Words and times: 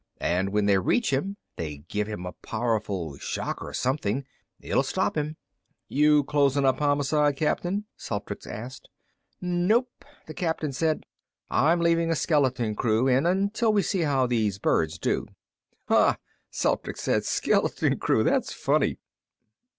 And 0.19 0.49
when 0.49 0.65
they 0.65 0.79
reach 0.79 1.13
him, 1.13 1.37
they 1.57 1.85
give 1.87 2.07
him 2.07 2.25
a 2.25 2.31
powerful 2.31 3.19
shock 3.19 3.61
or 3.61 3.71
something. 3.71 4.25
It'll 4.59 4.81
stop 4.81 5.15
him." 5.15 5.37
"You 5.87 6.23
closing 6.23 6.65
up 6.65 6.79
Homicide, 6.79 7.37
Captain?" 7.37 7.85
Celtrics 7.99 8.47
asked. 8.47 8.89
"Nope," 9.41 10.03
the 10.25 10.33
captain 10.33 10.73
said. 10.73 11.03
"I'm 11.51 11.81
leaving 11.81 12.09
a 12.09 12.15
skeleton 12.15 12.73
crew 12.73 13.07
in 13.07 13.27
until 13.27 13.71
we 13.73 13.83
see 13.83 13.99
how 14.01 14.25
these 14.25 14.57
birds 14.57 14.97
do." 14.97 15.27
"Hah," 15.87 16.17
Celtrics 16.51 17.01
said. 17.03 17.23
"Skeleton 17.23 17.99
crew. 17.99 18.23
That's 18.23 18.51
funny." 18.51 18.97